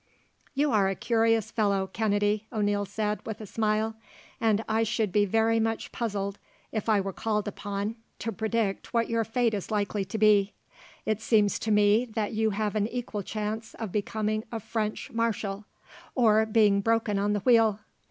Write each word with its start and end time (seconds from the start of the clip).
"You 0.55 0.71
are 0.71 0.89
a 0.89 0.95
curious 0.95 1.51
fellow, 1.51 1.87
Kennedy," 1.93 2.47
O'Neil 2.51 2.85
said, 2.85 3.19
with 3.23 3.39
a 3.39 3.45
smile, 3.45 3.93
"and 4.39 4.65
I 4.67 4.81
should 4.81 5.11
be 5.11 5.25
very 5.25 5.59
much 5.59 5.91
puzzled 5.91 6.39
if 6.71 6.89
I 6.89 6.99
were 6.99 7.13
called 7.13 7.47
upon 7.47 7.95
to 8.17 8.31
predict 8.31 8.95
what 8.95 9.11
your 9.11 9.23
fate 9.23 9.53
is 9.53 9.69
likely 9.69 10.03
to 10.05 10.17
be. 10.17 10.53
It 11.05 11.21
seems 11.21 11.59
to 11.59 11.71
me 11.71 12.05
that 12.05 12.33
you 12.33 12.49
have 12.49 12.73
an 12.75 12.87
equal 12.87 13.21
chance 13.21 13.75
of 13.75 13.91
becoming 13.91 14.43
a 14.51 14.59
French 14.59 15.11
marshal, 15.11 15.65
or 16.15 16.47
being 16.47 16.81
broken 16.81 17.19
on 17.19 17.33
the 17.33 17.41
wheel. 17.41 17.81